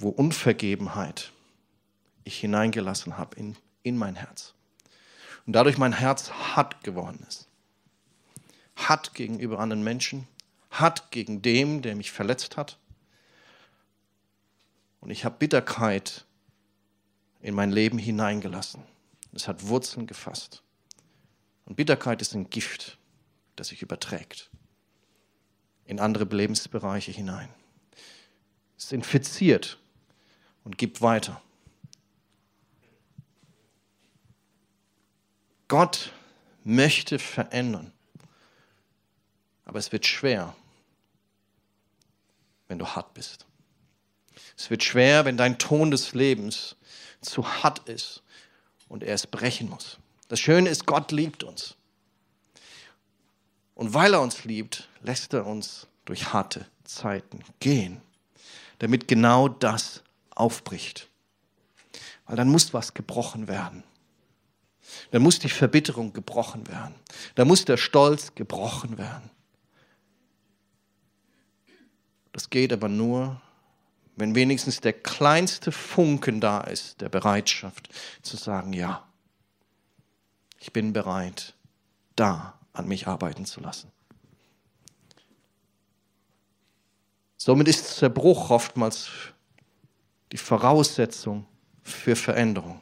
wo 0.00 0.08
Unvergebenheit 0.08 1.32
ich 2.24 2.38
hineingelassen 2.38 3.16
habe 3.16 3.36
in, 3.36 3.56
in 3.82 3.96
mein 3.96 4.16
Herz. 4.16 4.54
Und 5.46 5.54
dadurch 5.54 5.78
mein 5.78 5.92
Herz 5.92 6.30
hart 6.30 6.82
geworden 6.84 7.24
ist. 7.26 7.48
Hart 8.76 9.14
gegenüber 9.14 9.58
anderen 9.58 9.82
Menschen, 9.82 10.28
hart 10.70 11.10
gegen 11.10 11.42
dem, 11.42 11.82
der 11.82 11.96
mich 11.96 12.12
verletzt 12.12 12.56
hat. 12.56 12.78
Und 15.00 15.10
ich 15.10 15.24
habe 15.24 15.36
Bitterkeit 15.38 16.24
in 17.40 17.54
mein 17.54 17.72
Leben 17.72 17.98
hineingelassen. 17.98 18.82
Es 19.32 19.48
hat 19.48 19.66
Wurzeln 19.68 20.06
gefasst. 20.06 20.62
Und 21.64 21.76
Bitterkeit 21.76 22.20
ist 22.20 22.34
ein 22.34 22.50
Gift, 22.50 22.98
das 23.56 23.68
sich 23.68 23.82
überträgt 23.82 24.50
in 25.88 25.98
andere 25.98 26.24
Lebensbereiche 26.24 27.10
hinein. 27.10 27.48
Es 28.76 28.92
infiziert 28.92 29.78
und 30.68 30.76
gibt 30.76 31.00
weiter. 31.00 31.40
Gott 35.66 36.12
möchte 36.62 37.18
verändern, 37.18 37.90
aber 39.64 39.78
es 39.78 39.92
wird 39.92 40.04
schwer, 40.04 40.54
wenn 42.68 42.78
du 42.78 42.86
hart 42.86 43.14
bist. 43.14 43.46
Es 44.58 44.68
wird 44.68 44.84
schwer, 44.84 45.24
wenn 45.24 45.38
dein 45.38 45.58
Ton 45.58 45.90
des 45.90 46.12
Lebens 46.12 46.76
zu 47.22 47.46
hart 47.62 47.88
ist 47.88 48.22
und 48.88 49.02
er 49.02 49.14
es 49.14 49.26
brechen 49.26 49.70
muss. 49.70 49.96
Das 50.28 50.38
Schöne 50.38 50.68
ist, 50.68 50.84
Gott 50.84 51.12
liebt 51.12 51.44
uns. 51.44 51.76
Und 53.74 53.94
weil 53.94 54.12
er 54.12 54.20
uns 54.20 54.44
liebt, 54.44 54.86
lässt 55.00 55.32
er 55.32 55.46
uns 55.46 55.86
durch 56.04 56.34
harte 56.34 56.66
Zeiten 56.84 57.42
gehen, 57.58 58.02
damit 58.80 59.08
genau 59.08 59.48
das 59.48 60.02
aufbricht. 60.38 61.08
Weil 62.26 62.36
dann 62.36 62.48
muss 62.48 62.74
was 62.74 62.94
gebrochen 62.94 63.48
werden. 63.48 63.84
Dann 65.10 65.22
muss 65.22 65.38
die 65.38 65.48
Verbitterung 65.48 66.12
gebrochen 66.12 66.66
werden. 66.68 66.94
Dann 67.34 67.48
muss 67.48 67.64
der 67.64 67.76
Stolz 67.76 68.34
gebrochen 68.34 68.98
werden. 68.98 69.30
Das 72.32 72.50
geht 72.50 72.72
aber 72.72 72.88
nur, 72.88 73.40
wenn 74.16 74.34
wenigstens 74.34 74.80
der 74.80 74.92
kleinste 74.92 75.72
Funken 75.72 76.40
da 76.40 76.60
ist, 76.60 77.00
der 77.00 77.08
Bereitschaft 77.08 77.88
zu 78.22 78.36
sagen, 78.36 78.72
ja, 78.72 79.06
ich 80.58 80.72
bin 80.72 80.92
bereit, 80.92 81.54
da 82.16 82.58
an 82.72 82.88
mich 82.88 83.06
arbeiten 83.06 83.44
zu 83.44 83.60
lassen. 83.60 83.90
Somit 87.36 87.68
ist 87.68 87.96
Zerbruch 87.96 88.50
oftmals 88.50 89.08
die 90.32 90.36
Voraussetzung 90.36 91.46
für 91.82 92.16
Veränderung. 92.16 92.80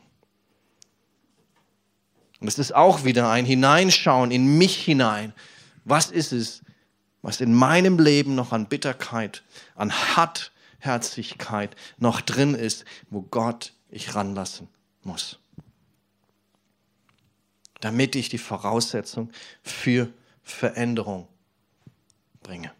Und 2.41 2.49
es 2.49 2.59
ist 2.59 2.75
auch 2.75 3.05
wieder 3.05 3.31
ein 3.31 3.47
Hineinschauen 3.47 4.31
in 4.31 4.59
mich 4.59 4.77
hinein. 4.77 5.33
Was 5.85 6.11
ist 6.11 6.33
es, 6.33 6.63
was 7.23 7.41
in 7.41 7.55
meinem 7.55 7.99
Leben 7.99 8.35
noch 8.35 8.53
an 8.53 8.69
Bitterkeit, 8.69 9.43
an 9.75 9.93
Hartherzigkeit 9.93 11.75
noch 11.99 12.21
drin 12.21 12.55
ist, 12.55 12.85
wo 13.11 13.23
Gott 13.23 13.73
ich 13.89 14.15
ranlassen 14.15 14.69
muss? 15.03 15.39
Damit 17.81 18.17
ich 18.17 18.29
die 18.29 18.39
Voraussetzung 18.39 19.31
für 19.63 20.13
Veränderung 20.43 21.29
bringe 22.43 22.76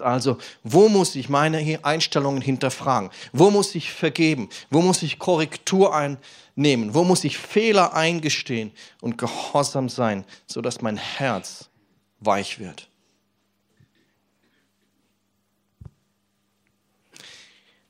also, 0.00 0.38
wo 0.62 0.88
muss 0.88 1.14
ich 1.14 1.28
meine 1.28 1.84
Einstellungen 1.84 2.40
hinterfragen? 2.40 3.10
Wo 3.32 3.50
muss 3.50 3.74
ich 3.74 3.92
vergeben? 3.92 4.48
Wo 4.70 4.80
muss 4.80 5.02
ich 5.02 5.18
Korrektur 5.18 5.94
einnehmen? 5.94 6.94
Wo 6.94 7.04
muss 7.04 7.22
ich 7.24 7.36
Fehler 7.36 7.92
eingestehen 7.92 8.72
und 9.02 9.18
gehorsam 9.18 9.88
sein, 9.88 10.24
sodass 10.46 10.80
mein 10.80 10.96
Herz 10.96 11.68
weich 12.20 12.58
wird? 12.58 12.88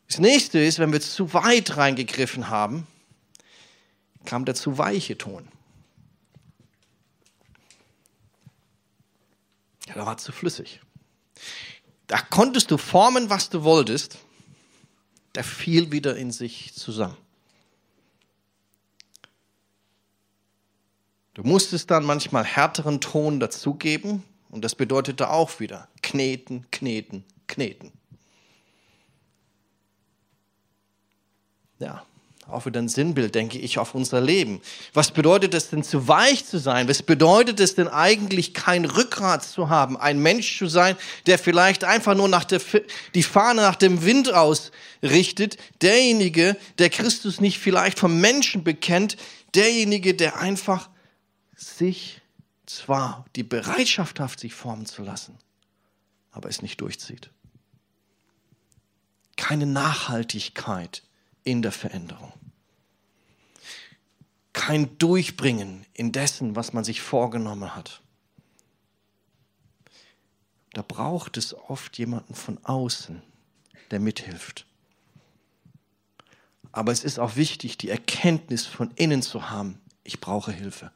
Das 0.08 0.18
nächste 0.18 0.58
ist, 0.58 0.78
wenn 0.78 0.92
wir 0.92 1.00
zu 1.00 1.32
weit 1.32 1.76
reingegriffen 1.76 2.48
haben, 2.48 2.86
kam 4.24 4.44
der 4.44 4.54
zu 4.54 4.78
weiche 4.78 5.18
Ton. 5.18 5.48
Ja, 9.86 9.94
da 9.94 10.06
war 10.06 10.16
zu 10.16 10.32
flüssig. 10.32 10.80
Da 12.06 12.18
konntest 12.18 12.70
du 12.70 12.76
formen, 12.76 13.30
was 13.30 13.50
du 13.50 13.64
wolltest. 13.64 14.18
Der 15.34 15.44
fiel 15.44 15.90
wieder 15.90 16.16
in 16.16 16.30
sich 16.30 16.74
zusammen. 16.74 17.16
Du 21.34 21.42
musstest 21.42 21.90
dann 21.90 22.04
manchmal 22.04 22.44
härteren 22.44 23.00
Ton 23.00 23.40
dazugeben 23.40 24.22
und 24.50 24.64
das 24.64 24.76
bedeutete 24.76 25.30
auch 25.30 25.58
wieder 25.58 25.88
kneten, 26.00 26.70
kneten, 26.70 27.24
kneten. 27.48 27.90
Ja, 31.80 32.06
auch 32.48 32.66
wieder 32.66 32.80
ein 32.80 32.88
Sinnbild, 32.88 33.34
denke 33.34 33.58
ich, 33.58 33.78
auf 33.78 33.94
unser 33.94 34.20
Leben. 34.20 34.60
Was 34.92 35.10
bedeutet 35.10 35.54
es 35.54 35.70
denn, 35.70 35.82
zu 35.82 36.08
weich 36.08 36.44
zu 36.44 36.58
sein? 36.58 36.88
Was 36.88 37.02
bedeutet 37.02 37.58
es 37.60 37.74
denn 37.74 37.88
eigentlich, 37.88 38.52
kein 38.52 38.84
Rückgrat 38.84 39.42
zu 39.44 39.70
haben? 39.70 39.96
Ein 39.96 40.18
Mensch 40.18 40.58
zu 40.58 40.66
sein, 40.66 40.96
der 41.26 41.38
vielleicht 41.38 41.84
einfach 41.84 42.14
nur 42.14 42.28
nach 42.28 42.44
der, 42.44 42.60
die 43.14 43.22
Fahne 43.22 43.62
nach 43.62 43.76
dem 43.76 44.04
Wind 44.04 44.32
ausrichtet? 44.32 45.56
Derjenige, 45.80 46.56
der 46.78 46.90
Christus 46.90 47.40
nicht 47.40 47.58
vielleicht 47.58 47.98
vom 47.98 48.20
Menschen 48.20 48.62
bekennt? 48.62 49.16
Derjenige, 49.54 50.14
der 50.14 50.38
einfach 50.38 50.90
sich 51.56 52.20
zwar 52.66 53.24
die 53.36 53.42
Bereitschaft 53.42 54.20
hat, 54.20 54.38
sich 54.38 54.54
formen 54.54 54.86
zu 54.86 55.02
lassen, 55.02 55.38
aber 56.30 56.48
es 56.48 56.60
nicht 56.60 56.80
durchzieht. 56.80 57.30
Keine 59.36 59.66
Nachhaltigkeit 59.66 61.02
in 61.44 61.62
der 61.62 61.72
Veränderung. 61.72 62.32
Kein 64.52 64.98
Durchbringen 64.98 65.84
in 65.92 66.12
dessen, 66.12 66.56
was 66.56 66.72
man 66.72 66.84
sich 66.84 67.00
vorgenommen 67.00 67.74
hat. 67.74 68.00
Da 70.72 70.82
braucht 70.82 71.36
es 71.36 71.54
oft 71.54 71.98
jemanden 71.98 72.34
von 72.34 72.58
außen, 72.64 73.22
der 73.90 74.00
mithilft. 74.00 74.66
Aber 76.72 76.90
es 76.90 77.04
ist 77.04 77.20
auch 77.20 77.36
wichtig, 77.36 77.78
die 77.78 77.90
Erkenntnis 77.90 78.66
von 78.66 78.90
innen 78.96 79.22
zu 79.22 79.50
haben, 79.50 79.80
ich 80.02 80.20
brauche 80.20 80.50
Hilfe. 80.50 80.90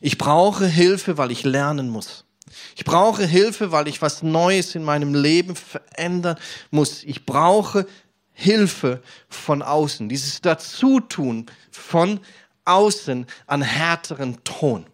Ich 0.00 0.16
brauche 0.16 0.66
Hilfe, 0.66 1.18
weil 1.18 1.30
ich 1.30 1.44
lernen 1.44 1.90
muss. 1.90 2.24
Ich 2.76 2.84
brauche 2.84 3.26
Hilfe, 3.26 3.72
weil 3.72 3.88
ich 3.88 4.02
was 4.02 4.22
Neues 4.22 4.74
in 4.74 4.84
meinem 4.84 5.14
Leben 5.14 5.56
verändern 5.56 6.38
muss. 6.70 7.04
Ich 7.04 7.26
brauche 7.26 7.86
Hilfe 8.32 9.02
von 9.28 9.62
außen. 9.62 10.08
Dieses 10.08 10.40
Dazutun 10.40 11.46
von 11.70 12.20
außen 12.64 13.26
an 13.46 13.62
härteren 13.62 14.42
Ton. 14.44 14.86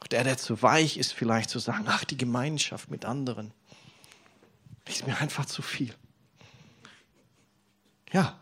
Auch 0.00 0.06
der, 0.06 0.24
der 0.24 0.38
zu 0.38 0.62
weich 0.62 0.98
ist, 0.98 1.12
vielleicht 1.12 1.50
zu 1.50 1.58
sagen, 1.58 1.84
ach, 1.88 2.04
die 2.04 2.16
Gemeinschaft 2.16 2.90
mit 2.90 3.04
anderen 3.04 3.52
ist 4.86 5.06
mir 5.06 5.18
einfach 5.18 5.46
zu 5.46 5.62
viel. 5.62 5.94
Ja, 8.12 8.38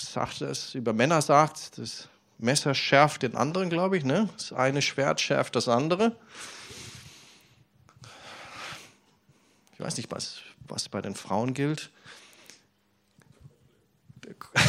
sagt 0.00 0.40
es, 0.40 0.74
über 0.74 0.92
Männer 0.92 1.22
sagt, 1.22 1.78
das 1.78 2.08
Messer 2.40 2.74
schärft 2.74 3.22
den 3.22 3.36
anderen, 3.36 3.70
glaube 3.70 3.96
ich. 3.96 4.04
Ne? 4.04 4.28
Das 4.36 4.52
eine 4.52 4.82
Schwert 4.82 5.20
schärft 5.20 5.56
das 5.56 5.68
andere. 5.68 6.16
Ich 9.74 9.80
weiß 9.80 9.96
nicht, 9.96 10.10
was, 10.10 10.40
was 10.68 10.88
bei 10.88 11.00
den 11.00 11.14
Frauen 11.14 11.54
gilt. 11.54 11.90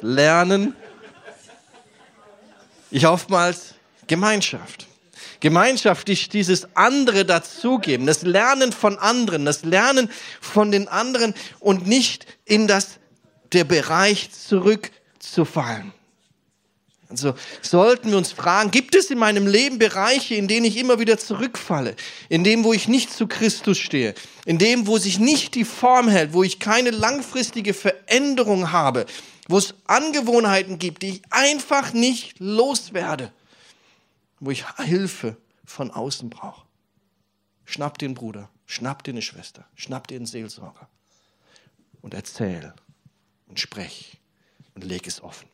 Lernen. 0.00 0.74
Ich 2.90 3.06
oftmals 3.06 3.74
Gemeinschaft. 4.06 4.86
Gemeinschaft 5.42 6.08
ist 6.08 6.34
dieses 6.34 6.68
andere 6.76 7.24
dazugeben, 7.24 8.06
das 8.06 8.22
Lernen 8.22 8.70
von 8.70 8.96
anderen, 8.96 9.44
das 9.44 9.64
Lernen 9.64 10.08
von 10.40 10.70
den 10.70 10.86
anderen 10.86 11.34
und 11.58 11.84
nicht 11.84 12.26
in 12.44 12.68
das, 12.68 13.00
der 13.52 13.64
Bereich 13.64 14.30
zurückzufallen. 14.30 15.92
Also 17.08 17.34
sollten 17.60 18.12
wir 18.12 18.18
uns 18.18 18.30
fragen, 18.30 18.70
gibt 18.70 18.94
es 18.94 19.10
in 19.10 19.18
meinem 19.18 19.48
Leben 19.48 19.80
Bereiche, 19.80 20.36
in 20.36 20.46
denen 20.46 20.64
ich 20.64 20.76
immer 20.76 21.00
wieder 21.00 21.18
zurückfalle, 21.18 21.96
in 22.28 22.44
dem, 22.44 22.62
wo 22.62 22.72
ich 22.72 22.86
nicht 22.86 23.12
zu 23.12 23.26
Christus 23.26 23.78
stehe, 23.78 24.14
in 24.46 24.58
dem, 24.58 24.86
wo 24.86 24.96
sich 24.96 25.18
nicht 25.18 25.56
die 25.56 25.64
Form 25.64 26.08
hält, 26.08 26.34
wo 26.34 26.44
ich 26.44 26.60
keine 26.60 26.90
langfristige 26.90 27.74
Veränderung 27.74 28.70
habe, 28.70 29.06
wo 29.48 29.58
es 29.58 29.74
Angewohnheiten 29.88 30.78
gibt, 30.78 31.02
die 31.02 31.08
ich 31.08 31.22
einfach 31.30 31.92
nicht 31.92 32.36
loswerde? 32.38 33.32
Wo 34.42 34.50
ich 34.50 34.68
Hilfe 34.76 35.36
von 35.64 35.92
außen 35.92 36.28
brauche. 36.28 36.66
Schnapp 37.64 37.98
den 37.98 38.14
Bruder, 38.14 38.50
schnapp 38.66 39.04
dir 39.04 39.12
eine 39.12 39.22
Schwester, 39.22 39.64
schnapp 39.76 40.08
dir 40.08 40.16
einen 40.16 40.26
Seelsorger 40.26 40.88
und 42.02 42.12
erzähl 42.12 42.74
und 43.46 43.60
sprech 43.60 44.18
und 44.74 44.82
leg 44.82 45.06
es 45.06 45.22
offen. 45.22 45.48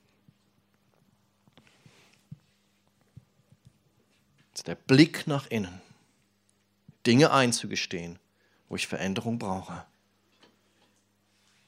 Das 4.52 4.60
ist 4.60 4.68
der 4.68 4.74
Blick 4.74 5.26
nach 5.26 5.46
innen, 5.48 5.82
Dinge 7.06 7.30
einzugestehen, 7.30 8.18
wo 8.70 8.76
ich 8.76 8.86
Veränderung 8.86 9.38
brauche, 9.38 9.84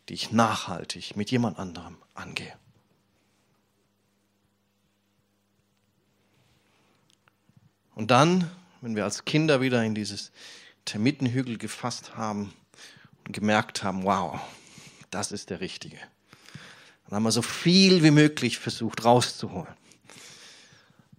die 0.08 0.14
ich 0.14 0.32
nachhaltig 0.32 1.16
mit 1.16 1.30
jemand 1.30 1.58
anderem 1.58 1.98
angehe. 2.14 2.56
Und 8.00 8.10
dann, 8.10 8.50
wenn 8.80 8.96
wir 8.96 9.04
als 9.04 9.26
Kinder 9.26 9.60
wieder 9.60 9.84
in 9.84 9.94
dieses 9.94 10.32
Termitenhügel 10.86 11.58
gefasst 11.58 12.16
haben 12.16 12.50
und 13.26 13.34
gemerkt 13.34 13.82
haben, 13.82 14.04
wow, 14.04 14.40
das 15.10 15.32
ist 15.32 15.50
der 15.50 15.60
Richtige. 15.60 15.98
Dann 17.04 17.16
haben 17.16 17.24
wir 17.24 17.30
so 17.30 17.42
viel 17.42 18.02
wie 18.02 18.10
möglich 18.10 18.58
versucht 18.58 19.04
rauszuholen. 19.04 19.74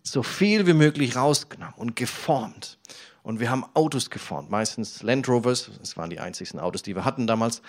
So 0.01 0.23
viel 0.23 0.65
wie 0.65 0.73
möglich 0.73 1.15
rausgenommen 1.15 1.75
und 1.75 1.95
geformt. 1.95 2.79
Und 3.21 3.39
wir 3.39 3.51
haben 3.51 3.63
Autos 3.75 4.09
geformt, 4.09 4.49
meistens 4.49 5.03
Land 5.03 5.29
Rovers, 5.29 5.69
das 5.79 5.97
waren 5.97 6.09
die 6.09 6.19
einzigsten 6.19 6.59
Autos, 6.59 6.81
die 6.81 6.95
wir 6.95 7.05
hatten 7.05 7.27
damals, 7.27 7.61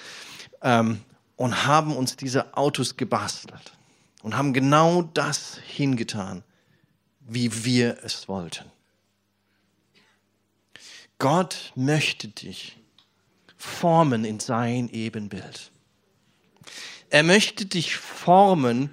ähm, 0.63 1.03
und 1.37 1.67
haben 1.67 1.95
uns 1.95 2.17
diese 2.17 2.57
Autos 2.57 2.97
gebastelt 2.97 3.75
und 4.23 4.39
haben 4.39 4.55
genau 4.55 5.03
das 5.03 5.59
hingetan, 5.67 6.45
wie 7.21 7.67
wir 7.67 7.99
es 8.05 8.27
wollten. 8.27 8.72
Gott 11.19 11.73
möchte 11.75 12.29
dich 12.29 12.77
formen 13.57 14.25
in 14.25 14.41
sein 14.41 14.89
Ebenbild. 14.89 15.71
Er 17.11 17.23
möchte 17.23 17.67
dich 17.67 17.97
formen, 17.97 18.91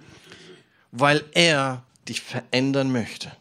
weil 0.91 1.23
er 1.32 1.84
dich 2.08 2.21
verändern 2.21 2.91
möchte. 2.91 3.32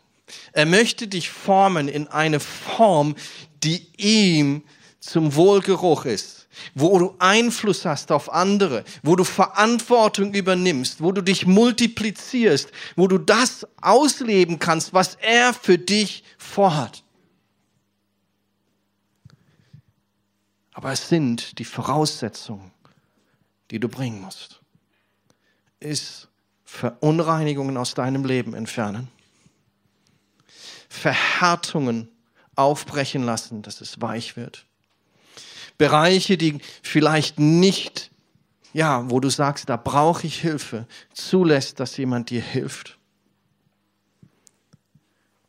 Er 0.52 0.66
möchte 0.66 1.08
dich 1.08 1.30
formen 1.30 1.88
in 1.88 2.08
eine 2.08 2.40
Form, 2.40 3.16
die 3.62 3.86
ihm 3.96 4.62
zum 5.00 5.34
Wohlgeruch 5.34 6.04
ist, 6.04 6.48
wo 6.74 6.98
du 6.98 7.14
Einfluss 7.18 7.84
hast 7.84 8.12
auf 8.12 8.32
andere, 8.32 8.84
wo 9.02 9.16
du 9.16 9.24
Verantwortung 9.24 10.34
übernimmst, 10.34 11.02
wo 11.02 11.12
du 11.12 11.22
dich 11.22 11.46
multiplizierst, 11.46 12.70
wo 12.96 13.06
du 13.06 13.18
das 13.18 13.66
ausleben 13.80 14.58
kannst, 14.58 14.92
was 14.92 15.16
er 15.16 15.54
für 15.54 15.78
dich 15.78 16.24
vorhat. 16.36 17.02
Aber 20.78 20.92
es 20.92 21.08
sind 21.08 21.58
die 21.58 21.64
Voraussetzungen, 21.64 22.70
die 23.72 23.80
du 23.80 23.88
bringen 23.88 24.20
musst. 24.20 24.60
Ist 25.80 26.28
Verunreinigungen 26.64 27.76
aus 27.76 27.94
deinem 27.94 28.24
Leben 28.24 28.54
entfernen. 28.54 29.08
Verhärtungen 30.88 32.08
aufbrechen 32.54 33.24
lassen, 33.24 33.62
dass 33.62 33.80
es 33.80 34.00
weich 34.00 34.36
wird. 34.36 34.66
Bereiche, 35.78 36.38
die 36.38 36.60
vielleicht 36.84 37.40
nicht, 37.40 38.12
ja, 38.72 39.10
wo 39.10 39.18
du 39.18 39.30
sagst, 39.30 39.68
da 39.68 39.76
brauche 39.76 40.28
ich 40.28 40.40
Hilfe, 40.40 40.86
zulässt, 41.12 41.80
dass 41.80 41.96
jemand 41.96 42.30
dir 42.30 42.40
hilft. 42.40 42.98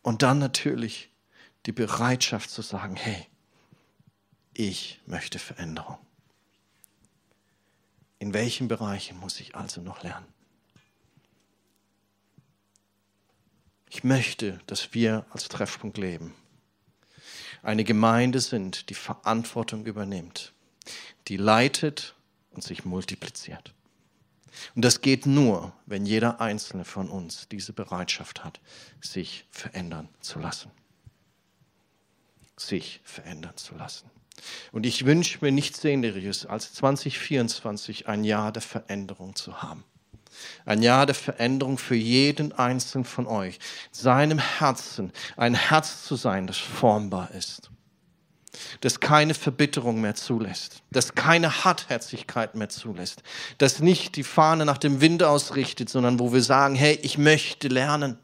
Und 0.01 0.23
dann 0.23 0.39
natürlich 0.39 1.11
die 1.67 1.71
Bereitschaft 1.71 2.49
zu 2.49 2.63
sagen, 2.63 2.95
hey, 2.95 3.28
ich 4.59 4.99
möchte 5.05 5.39
Veränderung. 5.39 5.97
In 8.19 8.33
welchen 8.33 8.67
Bereichen 8.67 9.17
muss 9.17 9.39
ich 9.39 9.55
also 9.55 9.79
noch 9.79 10.03
lernen? 10.03 10.25
Ich 13.89 14.03
möchte, 14.03 14.59
dass 14.67 14.93
wir 14.93 15.25
als 15.29 15.47
Treffpunkt 15.47 15.97
leben. 15.97 16.35
Eine 17.63 17.85
Gemeinde 17.85 18.41
sind, 18.41 18.89
die 18.89 18.95
Verantwortung 18.95 19.85
übernimmt, 19.85 20.51
die 21.29 21.37
leitet 21.37 22.13
und 22.51 22.61
sich 22.61 22.83
multipliziert. 22.83 23.73
Und 24.75 24.83
das 24.83 24.99
geht 24.99 25.25
nur, 25.25 25.71
wenn 25.85 26.05
jeder 26.05 26.41
einzelne 26.41 26.83
von 26.83 27.09
uns 27.09 27.47
diese 27.47 27.71
Bereitschaft 27.71 28.43
hat, 28.43 28.59
sich 28.99 29.45
verändern 29.51 30.09
zu 30.19 30.37
lassen. 30.37 30.69
Sich 32.57 32.99
verändern 33.05 33.55
zu 33.55 33.73
lassen. 33.75 34.18
Und 34.71 34.85
ich 34.85 35.05
wünsche 35.05 35.39
mir 35.41 35.51
nichts 35.51 35.81
Sehnlicheres, 35.81 36.45
als 36.45 36.73
2024 36.73 38.07
ein 38.07 38.23
Jahr 38.23 38.51
der 38.51 38.61
Veränderung 38.61 39.35
zu 39.35 39.61
haben. 39.61 39.83
Ein 40.65 40.81
Jahr 40.81 41.05
der 41.05 41.15
Veränderung 41.15 41.77
für 41.77 41.95
jeden 41.95 42.51
einzelnen 42.53 43.05
von 43.05 43.27
euch. 43.27 43.59
Seinem 43.91 44.39
Herzen 44.39 45.11
ein 45.35 45.53
Herz 45.55 46.05
zu 46.05 46.15
sein, 46.15 46.47
das 46.47 46.57
formbar 46.57 47.31
ist 47.31 47.69
das 48.81 48.99
keine 48.99 49.33
Verbitterung 49.33 50.01
mehr 50.01 50.15
zulässt, 50.15 50.83
das 50.91 51.15
keine 51.15 51.63
Hartherzigkeit 51.63 52.55
mehr 52.55 52.69
zulässt, 52.69 53.23
das 53.57 53.79
nicht 53.79 54.15
die 54.15 54.23
Fahne 54.23 54.65
nach 54.65 54.77
dem 54.77 55.01
Wind 55.01 55.23
ausrichtet, 55.23 55.89
sondern 55.89 56.19
wo 56.19 56.33
wir 56.33 56.41
sagen, 56.41 56.75
hey, 56.75 56.97
ich 57.01 57.17
möchte 57.17 57.67
lernen. 57.67 58.17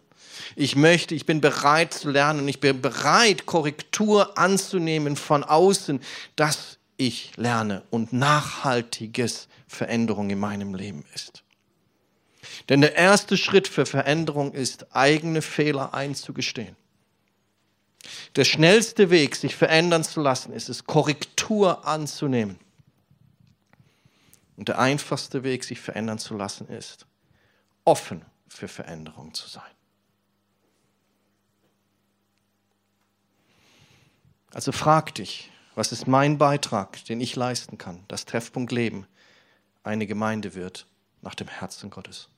Ich 0.55 0.75
möchte, 0.75 1.15
ich 1.15 1.25
bin 1.25 1.41
bereit 1.41 1.93
zu 1.93 2.09
lernen 2.09 2.41
und 2.41 2.47
ich 2.47 2.59
bin 2.59 2.81
bereit, 2.81 3.45
Korrektur 3.45 4.37
anzunehmen 4.37 5.15
von 5.15 5.43
außen, 5.43 6.01
dass 6.35 6.77
ich 6.97 7.35
lerne 7.35 7.83
und 7.89 8.13
nachhaltiges 8.13 9.47
Veränderung 9.67 10.29
in 10.29 10.39
meinem 10.39 10.75
Leben 10.75 11.05
ist. 11.13 11.43
Denn 12.69 12.81
der 12.81 12.95
erste 12.95 13.37
Schritt 13.37 13.67
für 13.67 13.85
Veränderung 13.85 14.53
ist, 14.53 14.95
eigene 14.95 15.41
Fehler 15.41 15.93
einzugestehen. 15.93 16.75
Der 18.35 18.45
schnellste 18.45 19.09
Weg, 19.09 19.35
sich 19.35 19.55
verändern 19.55 20.03
zu 20.03 20.21
lassen, 20.21 20.53
ist 20.53 20.69
es, 20.69 20.85
Korrektur 20.85 21.85
anzunehmen. 21.87 22.59
Und 24.57 24.69
der 24.69 24.79
einfachste 24.79 25.43
Weg, 25.43 25.63
sich 25.63 25.79
verändern 25.79 26.19
zu 26.19 26.35
lassen, 26.35 26.67
ist, 26.67 27.05
offen 27.83 28.23
für 28.47 28.67
Veränderung 28.67 29.33
zu 29.33 29.49
sein. 29.49 29.63
Also 34.55 34.71
frag 34.71 35.13
dich, 35.15 35.51
was 35.75 35.91
ist 35.91 36.07
mein 36.07 36.37
Beitrag, 36.37 37.03
den 37.03 37.19
ich 37.19 37.35
leisten 37.35 37.77
kann, 37.77 38.05
dass 38.07 38.23
Treffpunkt 38.23 38.71
Leben 38.71 39.05
eine 39.83 40.07
Gemeinde 40.07 40.55
wird 40.55 40.87
nach 41.21 41.35
dem 41.35 41.49
Herzen 41.49 41.89
Gottes. 41.89 42.29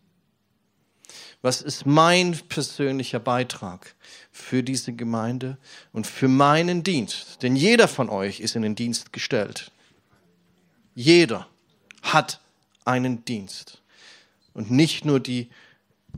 Was 1.44 1.62
ist 1.62 1.86
mein 1.86 2.36
persönlicher 2.50 3.20
Beitrag 3.20 3.94
für 4.32 4.64
diese 4.64 4.94
Gemeinde 4.94 5.60
und 5.92 6.08
für 6.08 6.28
meinen 6.28 6.82
Dienst? 6.82 7.44
Denn 7.44 7.56
jeder 7.56 7.88
von 7.88 8.10
euch 8.10 8.40
ist 8.40 8.56
in 8.56 8.64
den 8.64 8.74
Dienst 8.74 9.14
gestellt. 9.14 9.72
Jeder 10.96 11.48
hat 12.02 12.42
einen 12.84 13.26
Dienst. 13.26 13.84
Und 14.56 14.72
nicht 14.72 15.06
nur 15.06 15.20
die 15.20 15.52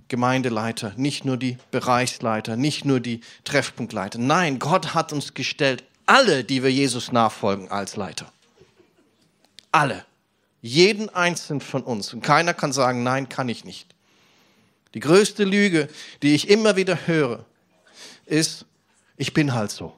Gemeindeleiter, 0.08 0.94
nicht 0.96 1.26
nur 1.26 1.36
die 1.36 1.58
Bereichsleiter, 1.72 2.56
nicht 2.56 2.86
nur 2.86 3.02
die 3.02 3.20
Treffpunktleiter. 3.44 4.18
Nein, 4.18 4.60
Gott 4.60 4.94
hat 4.94 5.12
uns 5.12 5.34
gestellt, 5.34 5.84
alle, 6.10 6.44
die 6.44 6.64
wir 6.64 6.72
Jesus 6.72 7.12
nachfolgen, 7.12 7.70
als 7.70 7.96
Leiter. 7.96 8.32
Alle. 9.72 10.06
Jeden 10.62 11.10
einzelnen 11.10 11.62
von 11.62 11.84
uns. 11.84 12.14
Und 12.14 12.22
keiner 12.22 12.56
kann 12.56 12.74
sagen, 12.74 13.04
nein, 13.04 13.30
kann 13.30 13.48
ich 13.48 13.64
nicht. 13.64 13.88
Die 14.96 15.00
größte 15.00 15.44
Lüge, 15.44 15.88
die 16.24 16.34
ich 16.34 16.50
immer 16.50 16.76
wieder 16.76 17.08
höre, 17.08 17.46
ist, 18.26 18.66
ich 19.18 19.34
bin 19.34 19.54
halt 19.54 19.70
so. 19.70 19.96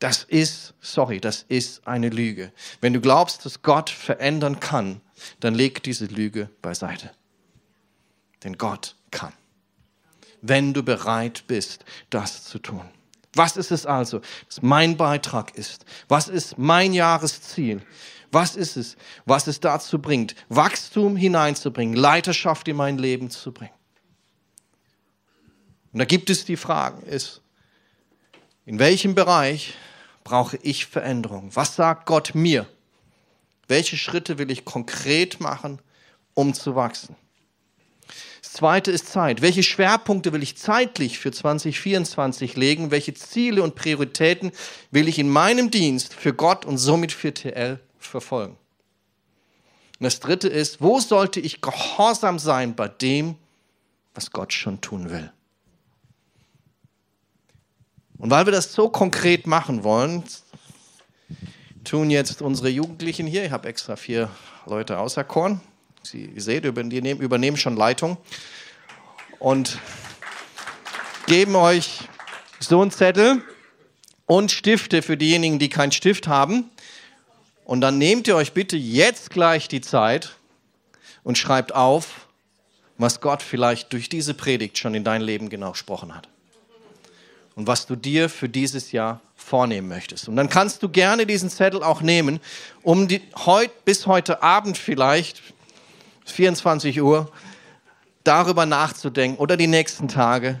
Das 0.00 0.24
ist, 0.24 0.74
sorry, 0.80 1.20
das 1.20 1.44
ist 1.46 1.86
eine 1.86 2.08
Lüge. 2.08 2.52
Wenn 2.80 2.92
du 2.92 3.00
glaubst, 3.00 3.46
dass 3.46 3.62
Gott 3.62 3.88
verändern 3.88 4.58
kann, 4.58 5.00
dann 5.38 5.54
leg 5.54 5.80
diese 5.84 6.06
Lüge 6.06 6.50
beiseite. 6.60 7.12
Denn 8.42 8.58
Gott 8.58 8.96
kann. 9.12 9.32
Wenn 10.42 10.74
du 10.74 10.82
bereit 10.82 11.44
bist, 11.46 11.84
das 12.10 12.44
zu 12.44 12.58
tun. 12.58 12.84
Was 13.34 13.56
ist 13.56 13.70
es 13.70 13.86
also, 13.86 14.20
dass 14.46 14.60
mein 14.60 14.96
Beitrag 14.96 15.56
ist? 15.56 15.86
Was 16.08 16.28
ist 16.28 16.58
mein 16.58 16.92
Jahresziel? 16.92 17.80
Was 18.30 18.56
ist 18.56 18.76
es, 18.76 18.96
was 19.24 19.46
es 19.46 19.60
dazu 19.60 19.98
bringt, 19.98 20.34
Wachstum 20.48 21.16
hineinzubringen, 21.16 21.94
Leiterschaft 21.94 22.66
in 22.68 22.76
mein 22.76 22.98
Leben 22.98 23.30
zu 23.30 23.52
bringen? 23.52 23.72
Und 25.92 25.98
da 25.98 26.04
gibt 26.04 26.30
es 26.30 26.44
die 26.44 26.56
Fragen, 26.56 27.02
ist, 27.06 27.42
in 28.64 28.78
welchem 28.78 29.14
Bereich 29.14 29.74
brauche 30.24 30.56
ich 30.58 30.86
Veränderung? 30.86 31.50
Was 31.54 31.76
sagt 31.76 32.06
Gott 32.06 32.34
mir? 32.34 32.66
Welche 33.68 33.96
Schritte 33.96 34.38
will 34.38 34.50
ich 34.50 34.64
konkret 34.64 35.40
machen, 35.40 35.80
um 36.34 36.54
zu 36.54 36.74
wachsen? 36.74 37.16
Das 38.42 38.54
zweite 38.54 38.90
ist 38.90 39.06
Zeit. 39.06 39.40
Welche 39.40 39.62
Schwerpunkte 39.62 40.32
will 40.32 40.42
ich 40.42 40.58
zeitlich 40.58 41.20
für 41.20 41.30
2024 41.30 42.56
legen? 42.56 42.90
Welche 42.90 43.14
Ziele 43.14 43.62
und 43.62 43.76
Prioritäten 43.76 44.50
will 44.90 45.06
ich 45.06 45.20
in 45.20 45.28
meinem 45.28 45.70
Dienst 45.70 46.12
für 46.12 46.34
Gott 46.34 46.64
und 46.64 46.76
somit 46.76 47.12
für 47.12 47.32
TL 47.32 47.78
verfolgen. 47.98 48.56
Und 49.98 50.04
das 50.04 50.18
dritte 50.18 50.48
ist, 50.48 50.80
wo 50.80 50.98
sollte 50.98 51.38
ich 51.38 51.60
gehorsam 51.60 52.40
sein 52.40 52.74
bei 52.74 52.88
dem, 52.88 53.36
was 54.12 54.32
Gott 54.32 54.52
schon 54.52 54.80
tun 54.80 55.10
will? 55.10 55.32
Und 58.18 58.30
weil 58.30 58.46
wir 58.46 58.52
das 58.52 58.72
so 58.72 58.88
konkret 58.88 59.46
machen 59.46 59.84
wollen, 59.84 60.24
tun 61.84 62.10
jetzt 62.10 62.42
unsere 62.42 62.68
Jugendlichen 62.68 63.28
hier, 63.28 63.44
ich 63.44 63.52
habe 63.52 63.68
extra 63.68 63.94
vier 63.94 64.28
Leute 64.66 64.98
auserkoren, 64.98 65.60
Sie 66.02 66.32
seht, 66.36 66.64
übernehmen, 66.64 67.20
übernehmen 67.20 67.56
schon 67.56 67.76
Leitung 67.76 68.16
und 69.38 69.78
geben 71.26 71.54
euch 71.56 72.00
so 72.58 72.80
einen 72.80 72.90
Zettel 72.90 73.42
und 74.26 74.50
Stifte 74.50 75.02
für 75.02 75.16
diejenigen, 75.16 75.58
die 75.58 75.68
keinen 75.68 75.92
Stift 75.92 76.26
haben. 76.26 76.70
Und 77.64 77.80
dann 77.80 77.98
nehmt 77.98 78.26
ihr 78.28 78.36
euch 78.36 78.52
bitte 78.52 78.76
jetzt 78.76 79.30
gleich 79.30 79.68
die 79.68 79.80
Zeit 79.80 80.36
und 81.22 81.38
schreibt 81.38 81.74
auf, 81.74 82.26
was 82.98 83.20
Gott 83.20 83.42
vielleicht 83.42 83.92
durch 83.92 84.08
diese 84.08 84.34
Predigt 84.34 84.78
schon 84.78 84.94
in 84.94 85.04
dein 85.04 85.22
Leben 85.22 85.48
genau 85.48 85.72
gesprochen 85.72 86.14
hat. 86.14 86.28
Und 87.54 87.66
was 87.66 87.86
du 87.86 87.96
dir 87.96 88.28
für 88.28 88.48
dieses 88.48 88.92
Jahr 88.92 89.20
vornehmen 89.36 89.88
möchtest. 89.88 90.28
Und 90.28 90.36
dann 90.36 90.48
kannst 90.48 90.82
du 90.82 90.88
gerne 90.88 91.26
diesen 91.26 91.50
Zettel 91.50 91.82
auch 91.82 92.00
nehmen, 92.00 92.40
um 92.82 93.08
die, 93.08 93.20
heut, 93.44 93.84
bis 93.84 94.06
heute 94.06 94.42
Abend 94.42 94.78
vielleicht, 94.78 95.42
24 96.24 97.00
Uhr, 97.00 97.30
darüber 98.24 98.66
nachzudenken 98.66 99.38
oder 99.38 99.56
die 99.56 99.66
nächsten 99.66 100.08
Tage 100.08 100.58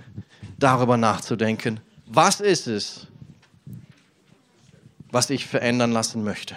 darüber 0.58 0.96
nachzudenken, 0.96 1.80
was 2.06 2.40
ist 2.40 2.66
es, 2.66 3.06
was 5.10 5.30
ich 5.30 5.46
verändern 5.46 5.92
lassen 5.92 6.24
möchte. 6.24 6.56